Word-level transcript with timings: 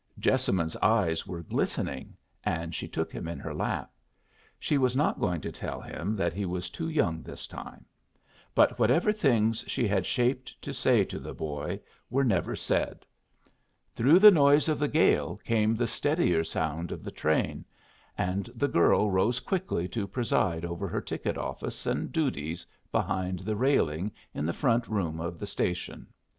Jessamine's 0.17 0.75
eyes 0.77 1.27
were 1.27 1.43
glistening, 1.43 2.17
and 2.43 2.73
she 2.73 2.87
took 2.87 3.11
him 3.11 3.27
in 3.27 3.37
her 3.37 3.53
lap. 3.53 3.91
She 4.57 4.79
was 4.79 4.95
not 4.95 5.19
going 5.19 5.41
to 5.41 5.51
tell 5.51 5.79
him 5.79 6.15
that 6.15 6.33
he 6.33 6.43
was 6.43 6.71
too 6.71 6.89
young 6.89 7.21
this 7.21 7.45
time. 7.45 7.85
But 8.55 8.79
whatever 8.79 9.13
things 9.13 9.63
she 9.67 9.87
had 9.87 10.07
shaped 10.07 10.59
to 10.63 10.73
say 10.73 11.03
to 11.03 11.19
the 11.19 11.35
boy 11.35 11.81
were 12.09 12.23
never 12.23 12.55
said. 12.55 13.05
Through 13.95 14.17
the 14.17 14.31
noise 14.31 14.67
of 14.67 14.79
the 14.79 14.87
gale 14.87 15.37
came 15.45 15.75
the 15.75 15.85
steadier 15.85 16.43
sound 16.43 16.91
of 16.91 17.03
the 17.03 17.11
train, 17.11 17.63
and 18.17 18.47
the 18.55 18.67
girl 18.67 19.11
rose 19.11 19.39
quickly 19.39 19.87
to 19.89 20.07
preside 20.07 20.65
over 20.65 20.87
her 20.87 21.01
ticket 21.01 21.37
office 21.37 21.85
and 21.85 22.11
duties 22.11 22.65
behind 22.91 23.37
the 23.41 23.55
railing 23.55 24.11
in 24.33 24.47
the 24.47 24.51
front 24.51 24.87
room 24.87 25.19
of 25.19 25.37
the 25.37 25.45
station. 25.45 26.07